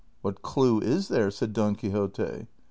"^" 0.01 0.03
What 0.23 0.41
clew 0.41 0.79
is 0.79 1.09
there?" 1.09 1.29
said 1.29 1.53
Don 1.53 1.75
Quixote. 1.75 2.47